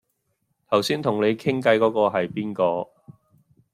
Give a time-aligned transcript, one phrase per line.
[0.71, 2.89] 頭先同你傾偈嗰嗰係邊個